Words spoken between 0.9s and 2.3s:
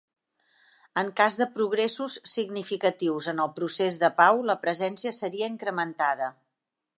En cas de progressos